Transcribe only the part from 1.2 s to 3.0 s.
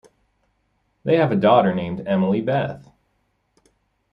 a daughter named Emily Beth.